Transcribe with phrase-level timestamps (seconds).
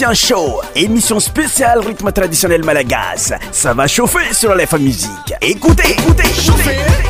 [0.00, 3.34] Musicien Show, émission spéciale rythme traditionnel malagas.
[3.52, 5.08] Ça va chauffer sur la Musique.
[5.42, 7.09] Écoutez, écoutez, écoutez.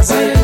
[0.06, 0.35] say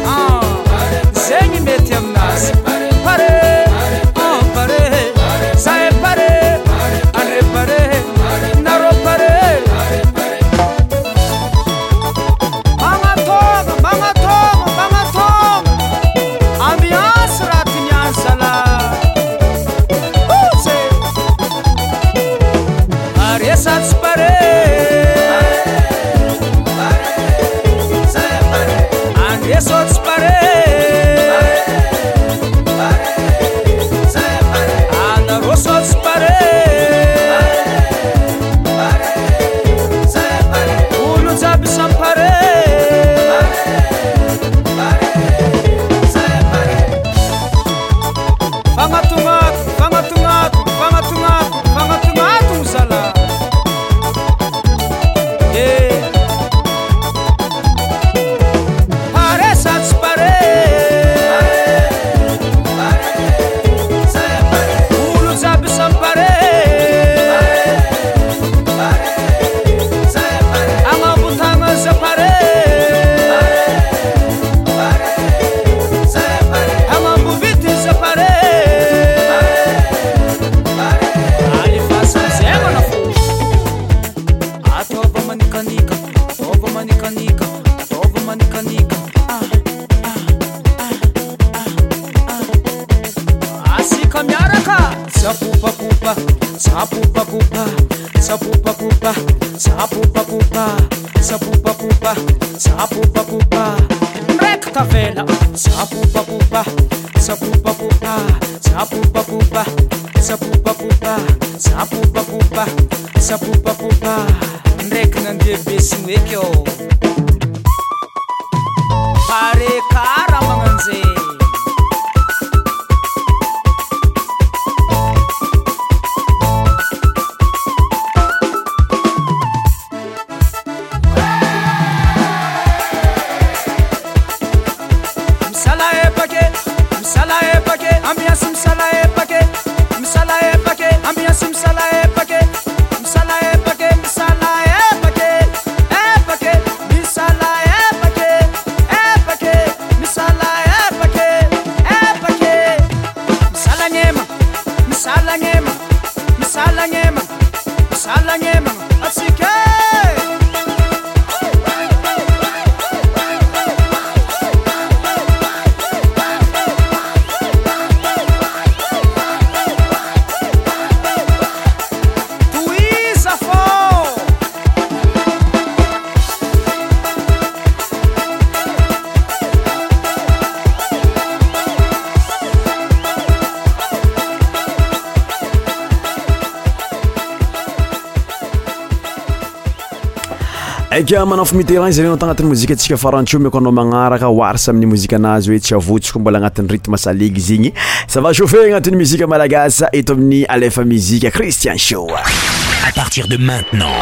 [191.27, 195.17] manafo miterran izare nao to agnatin'ny mozika antsika faranteo mako anao magnaraka oarsy amin'ny mozika
[195.17, 197.73] anazy hoe tsy avontsikoa mbola agnatin'ny ritme salegy zy igny
[198.09, 204.01] zava chauffe agnatin'ny muzika malagasa eto amin'ny alefa muzika christian sho a partir de maintenant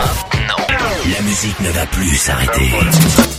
[1.11, 3.39] la musiqe ne va plus sarrater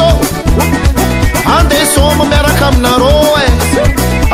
[2.17, 3.45] μου μέρα χαμναρόε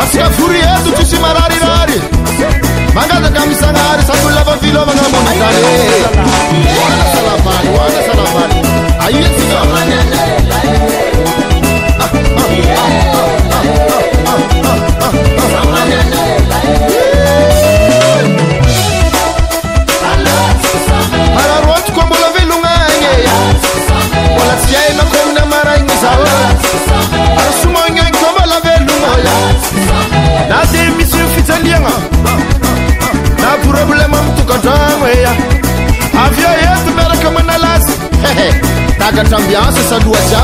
[0.01, 1.97] Ασικά φουριέ του τι σημαράρι ράρι
[3.61, 5.19] σαν άρι σαν δουλεύω φίλο με γραμμό
[11.97, 13.36] να
[39.49, 40.36] the answers are do a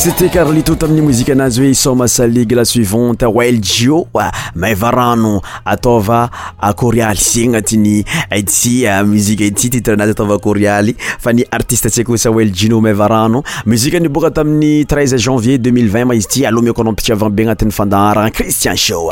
[0.00, 6.30] sy ti karlito tamin'y mozika anazy hoe some salige la suivante weljioa maivarano ataova
[6.74, 13.42] corialy s agnatiy asy euh, muzikitsy titreaazy ataovacorialy fa ny artiste tsi kosa eljino maivarano
[13.66, 19.04] muzikanyboka tamin'y 3 janvier 2020 maizy ty aloha mikoanao mpiiavabe agnati'y fandaara cristian sho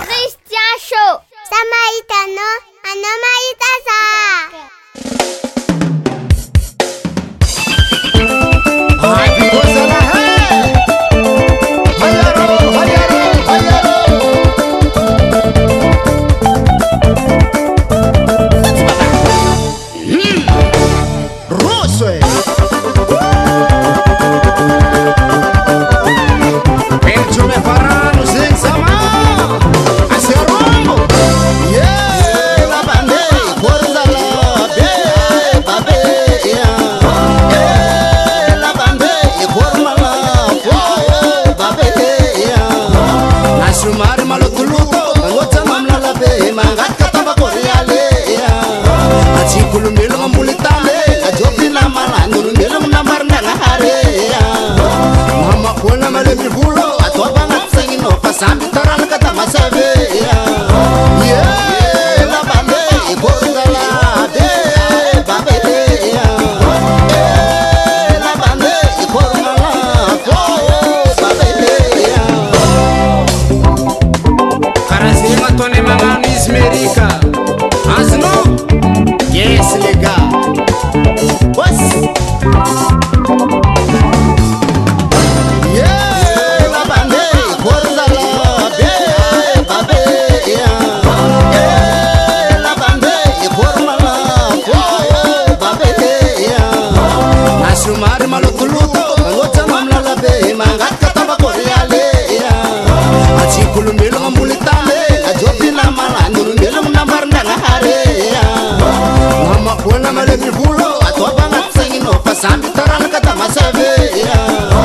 [112.75, 114.78] ترانكتمسافي يا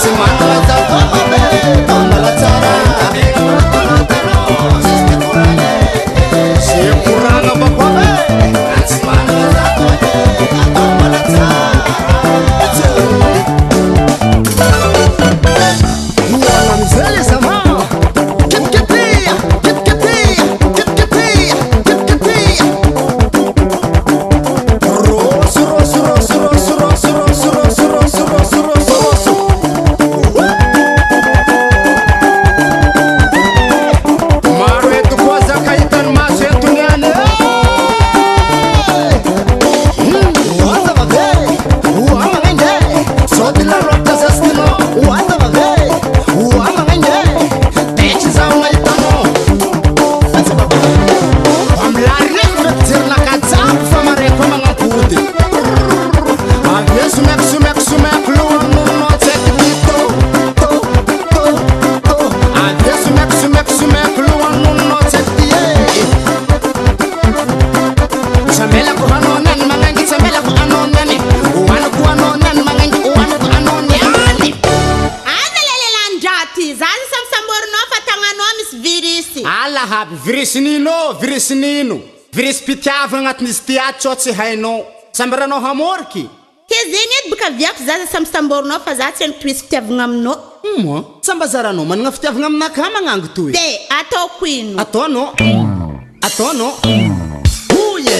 [0.00, 1.51] to my daughter I got my
[80.24, 81.98] viresinino viresinino
[82.34, 84.84] viresympitiavana anati'izy tiatsa tsy hainao
[85.18, 86.22] sambaranao hamôriky
[86.70, 91.84] ke zegny ey baka viako zazasamy samborana fa za tsy anpesy fitiavana aminao hmm, sambazaranao
[91.90, 93.80] magnana fitiavana aminaka magnango toyde e?
[94.00, 95.28] ataoko ino atanao
[96.26, 96.72] ataonao
[97.84, 98.18] oe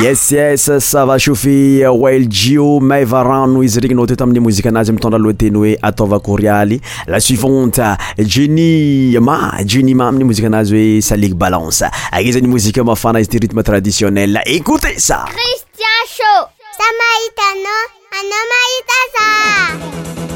[0.00, 5.72] yes es sava shoufe wil jio maivarano izy regnynao teo tamin'ny mozika anazy mitandralohateny hoe
[5.82, 7.84] ataovacorialy la suivante
[8.16, 9.36] jenni ma
[9.66, 13.38] jenie ma amin'ny mozika anazy hoe salig balanse ane zany mozikae o mafana izy ty
[13.44, 16.32] rythme traditionnel écoute sa cristian sho
[16.80, 17.84] sa mahitaanao
[18.18, 20.28] anao mahita za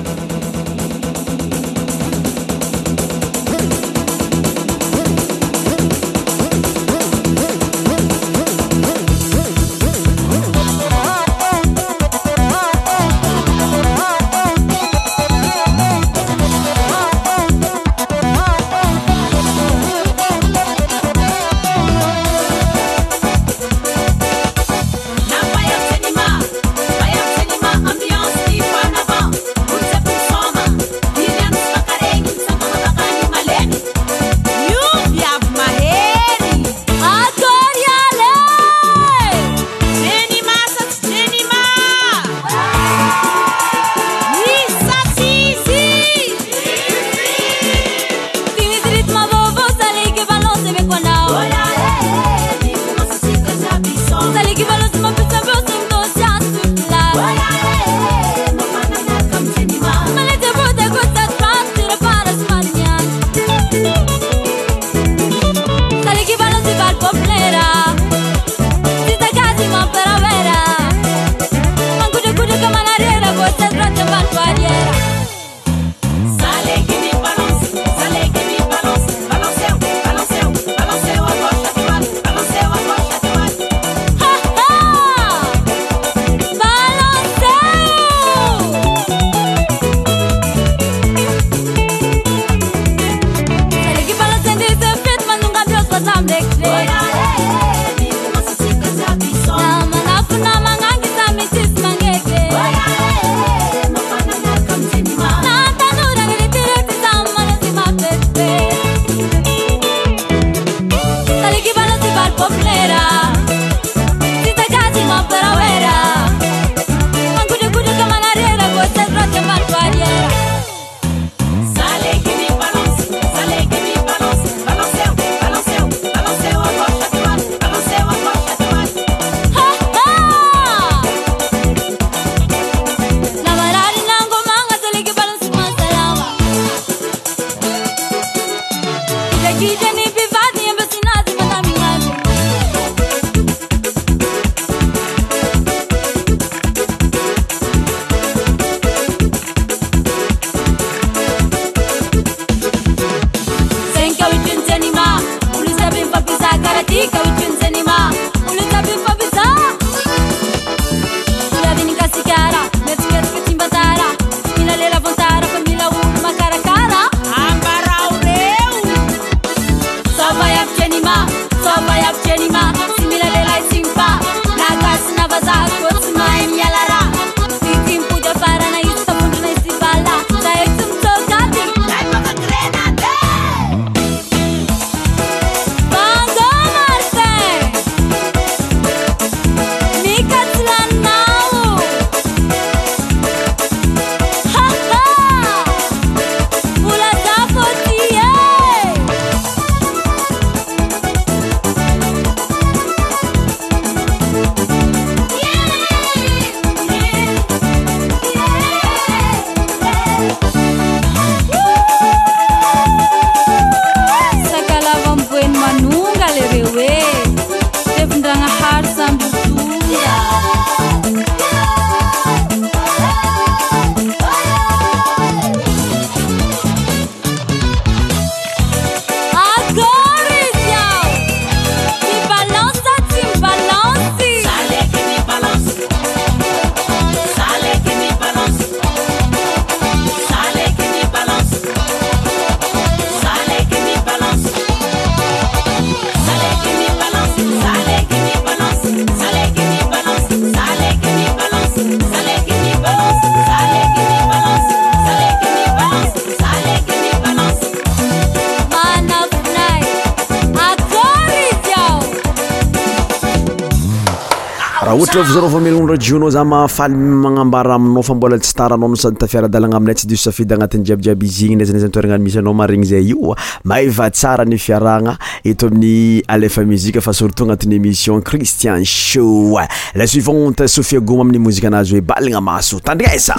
[264.94, 268.94] Ah, ohatra vazaro va meloondra jienao za mahafaly magnambara aminao fa mbola tsy taraanao no
[268.96, 273.10] sady tafiaradalagna aminay tsy disosafidy agnatin'y jiabyjiaby izy igny naizana izanitoeragnano misy anao maregny zay
[273.10, 279.58] ioa mayvatsara ny fiarahgna eto amin'ny alfa muzika fa surtot agnatin'y émission cristian sho
[279.94, 283.34] lasuivant onte sohia goma amin'ny mozika anazy hoe baligna maso tandriasa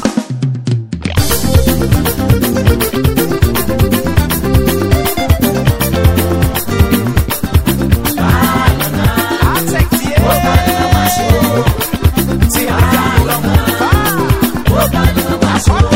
[15.55, 15.94] Paso.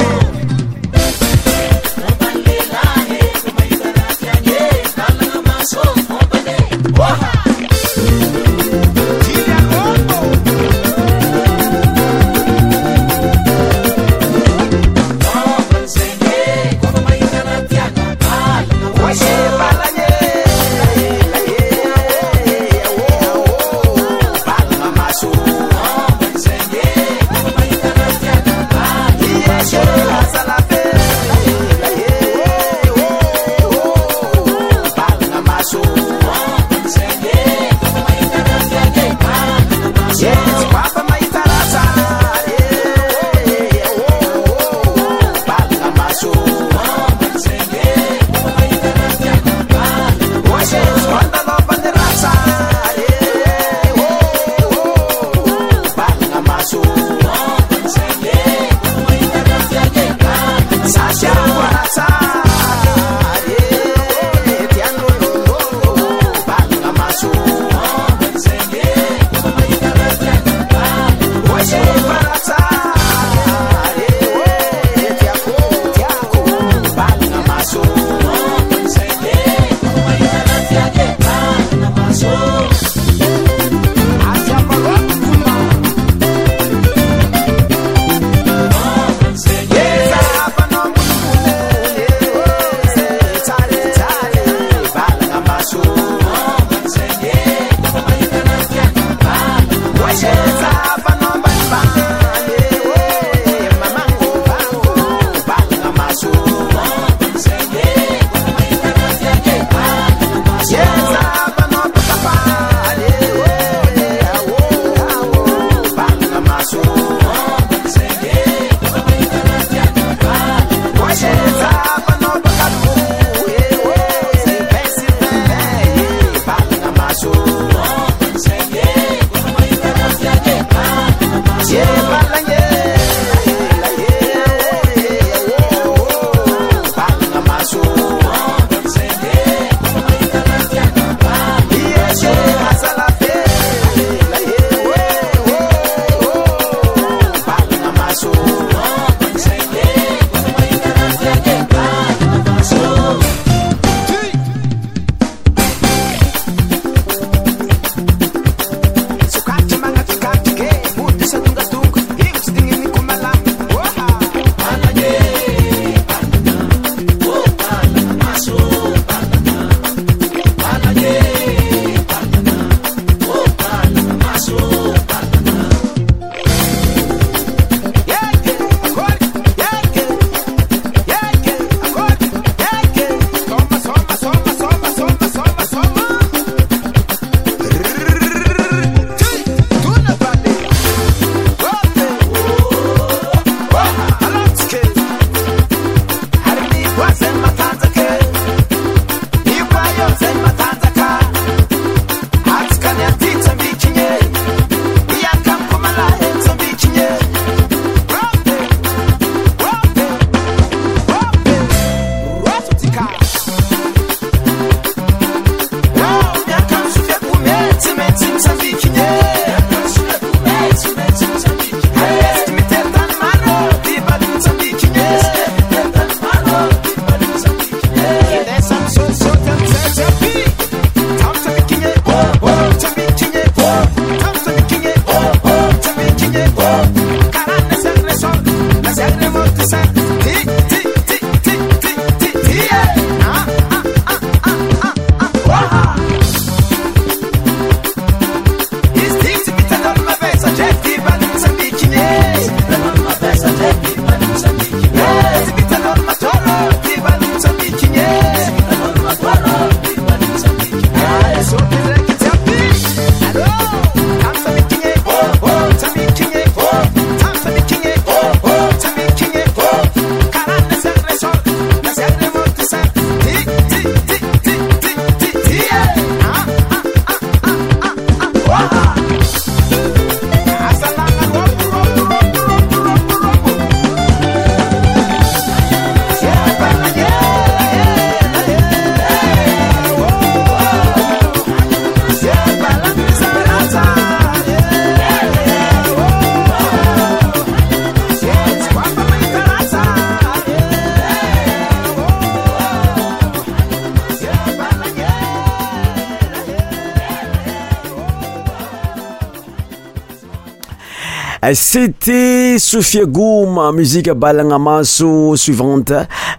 [311.43, 315.93] Euh, c'était Sophia Goum musique Balangamaso suivante.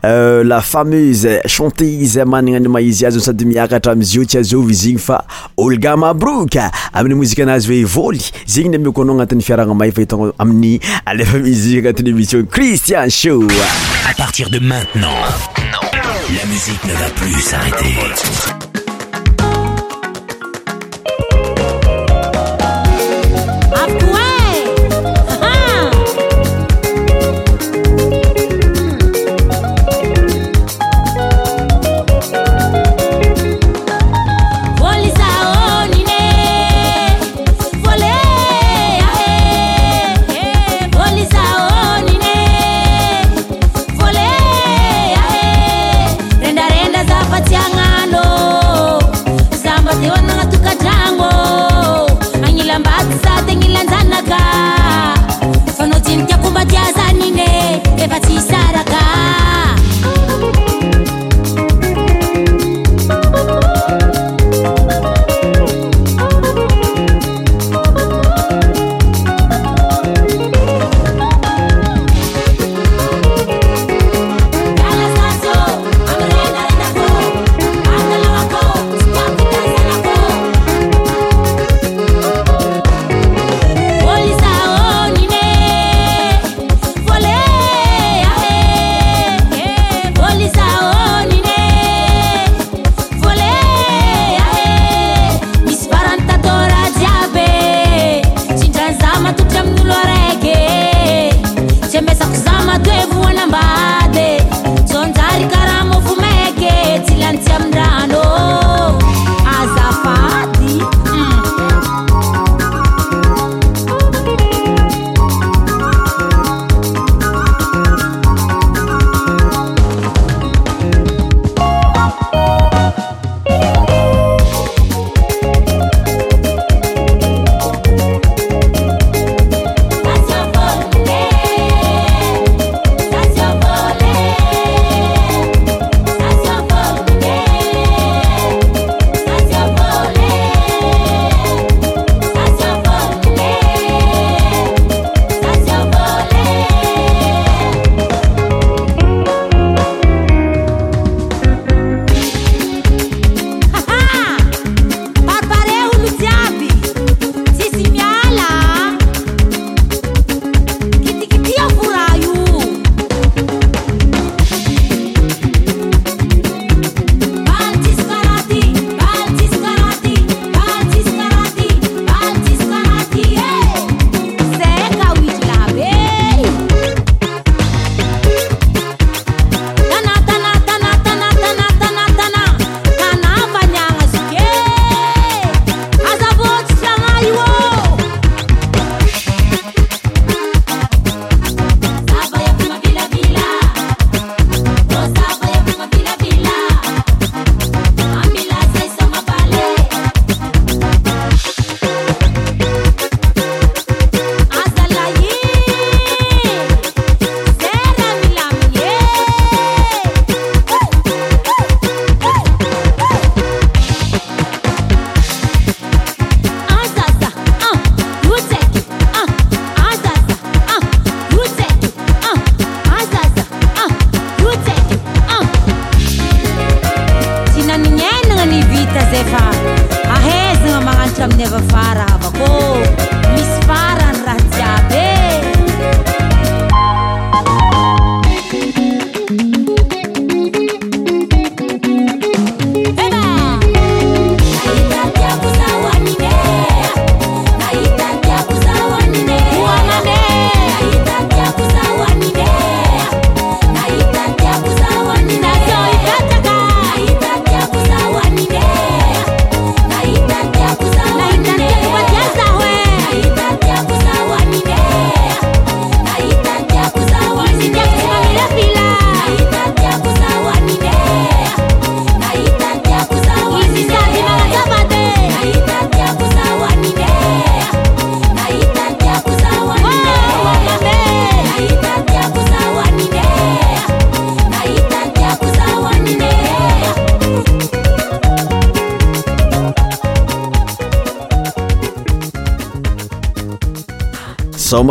[0.04, 4.54] Euh, la fameuse chanteuse managany maizia zao sady à amizio tsy
[5.56, 6.56] Olga Mabrouk
[6.92, 13.08] amin'ny musique anazy hoe voly zegny ny amiako anao Amni, fiarahagna may fa musique Christian
[13.08, 13.44] Show
[14.10, 15.02] à partir de maintenant
[15.72, 15.88] non.
[16.38, 18.64] la musique ne va plus s'arrêter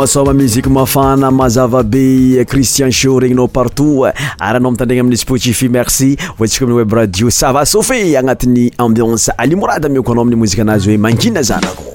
[0.02, 4.12] asoma muziqe mafana mazava be eh, cristian show regninao partout eh.
[4.38, 9.86] ary anao mitandragna amin'ny spotifi merci voatsika amin'ny web radio sava sofet agnatin'ny ambianse alimorady
[9.86, 11.89] amiako anao amin'y mozika anazy hoe mangina zanako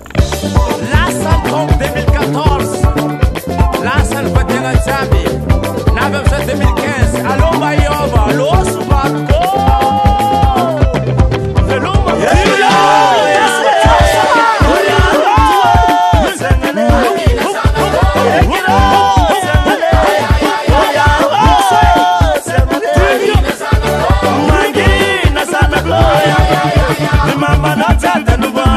[28.39, 28.74] no bar.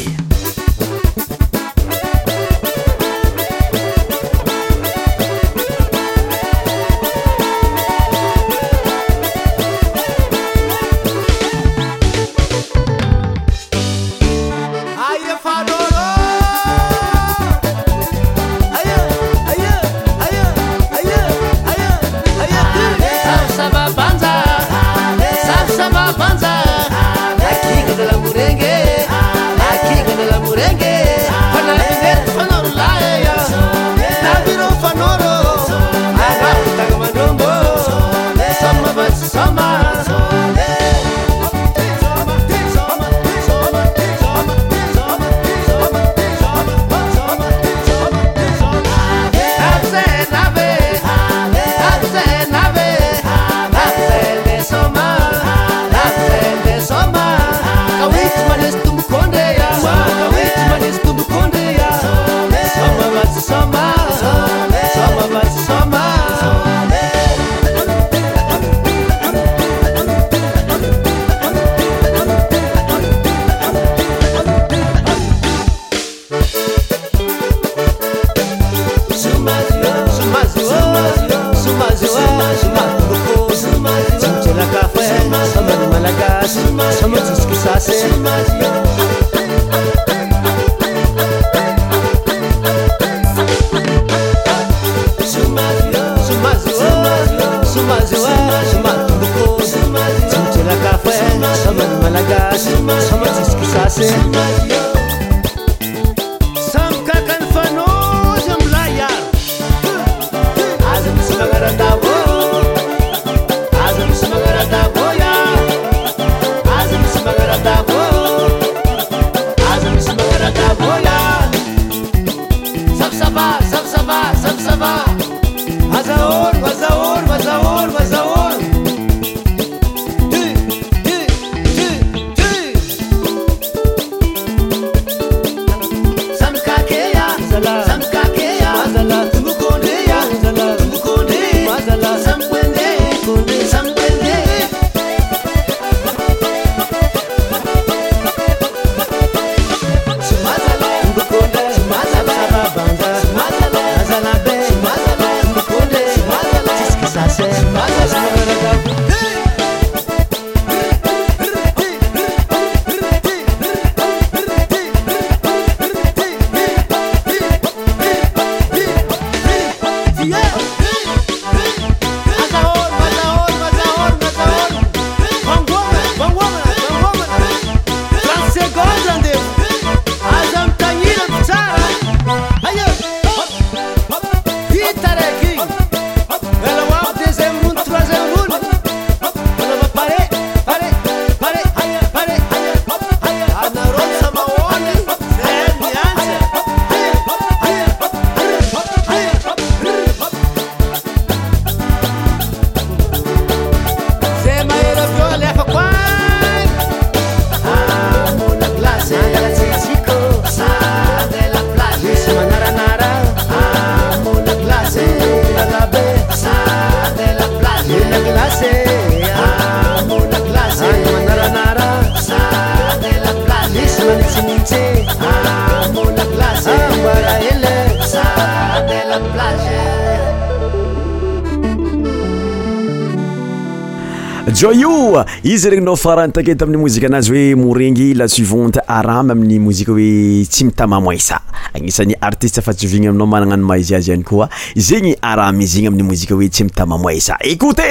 [235.55, 241.39] izyregnynao faranytakety amin'ny mozika anazy hoe morengy la suivante aramy amin'ny mozika hoe tsy mitamamoissa
[241.73, 246.09] agnisan'ny artiste fa tsy ovigny aminao managnano maiziazy ihany koa zegny aramy izy igny amin'ny
[246.11, 247.87] mozika hoe tsy mitamamoessa écoute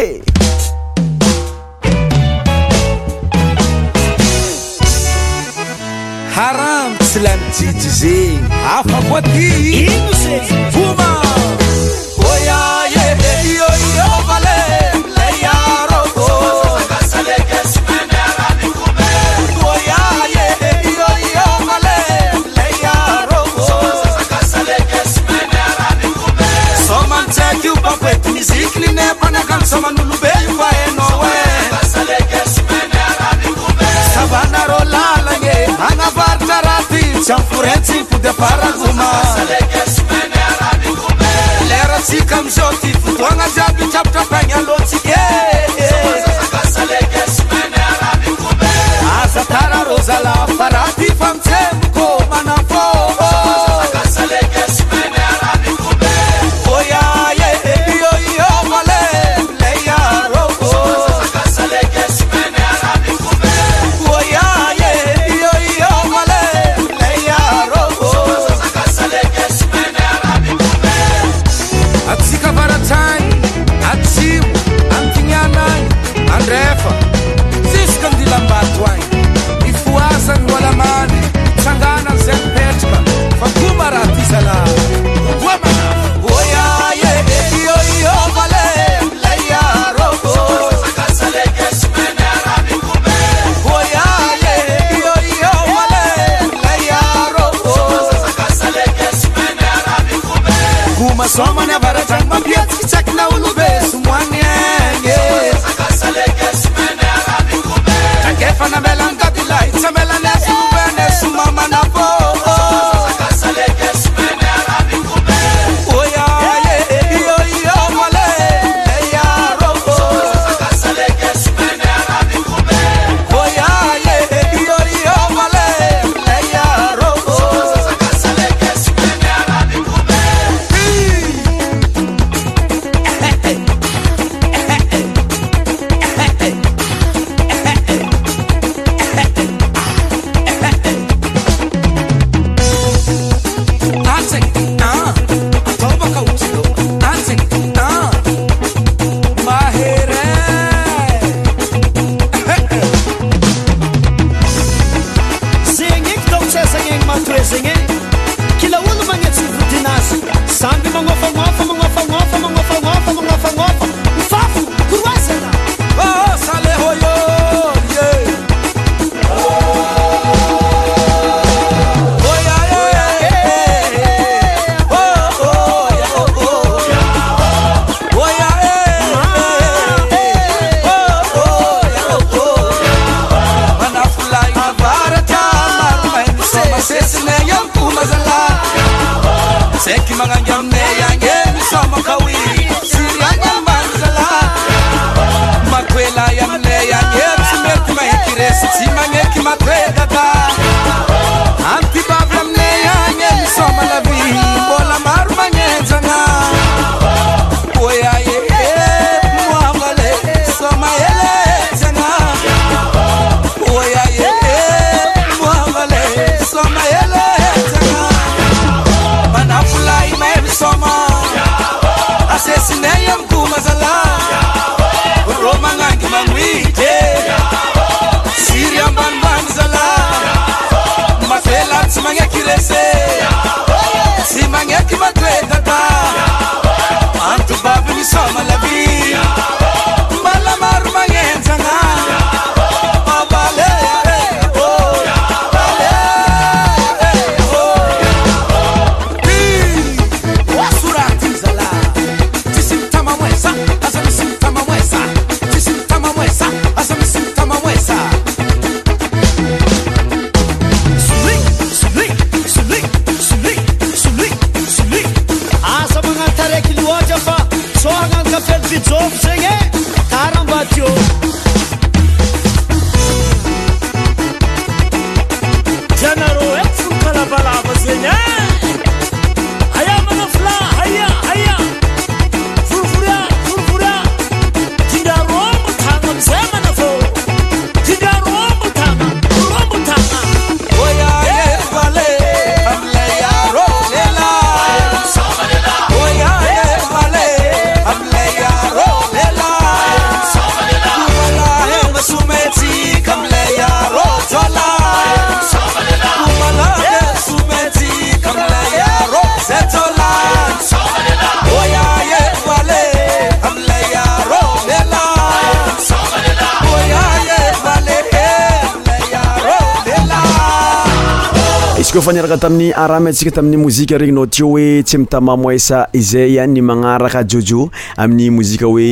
[322.44, 327.22] tami'ny aramy atsika tamin'ny mozika regny nao tio hoe tsy mitamamoesa izay a ny manaraka
[327.30, 327.60] jojo
[328.04, 328.88] amin'ny mozika oe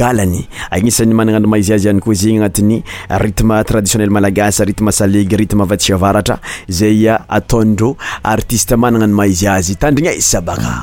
[0.00, 0.40] galany
[0.74, 2.78] anisan'ny mananano maizy azy hany koa zegny agnatin'ny
[3.22, 6.36] rytme traditionnel malagasy ritme salegy rytme avatsiavaratra
[6.78, 7.92] zay a atondro
[8.34, 10.82] artiste manana no maizy azy tandrinaisabaka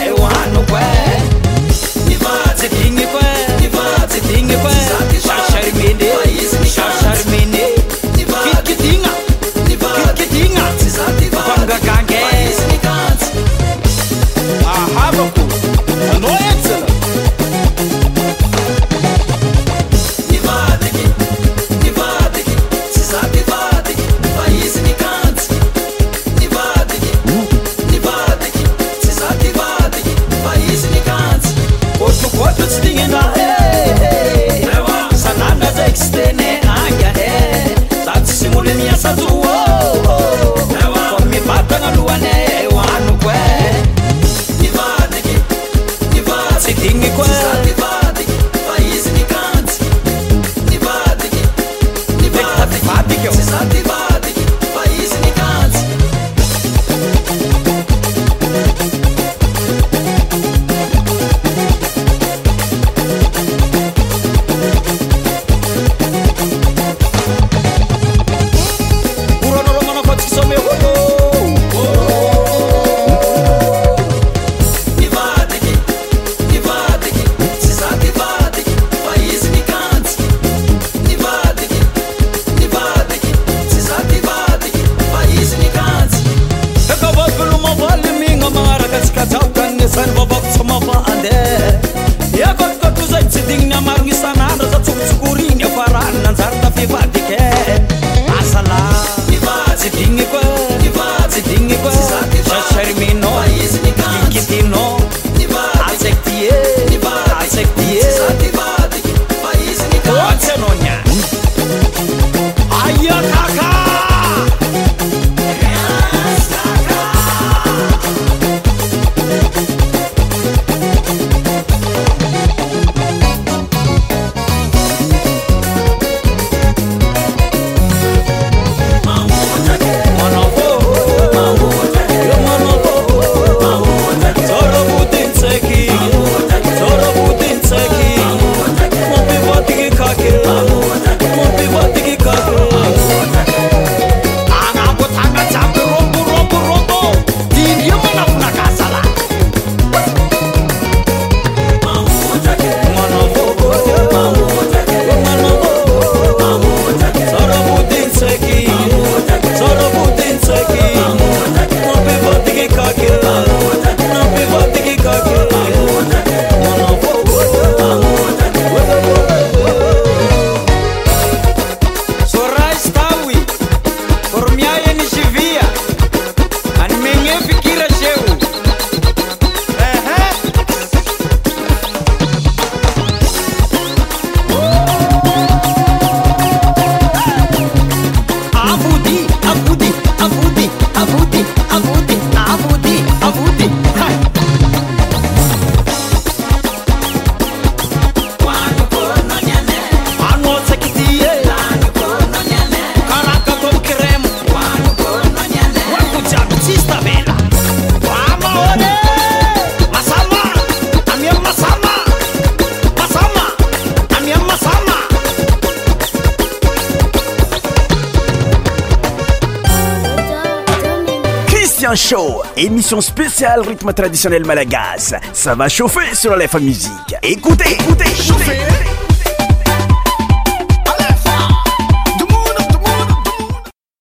[223.41, 225.15] spécial rythme traditionnel malagas.
[225.33, 226.91] Ça va chauffer sur la Musique.
[227.23, 229.10] Écoutez, écoutez, écoutez.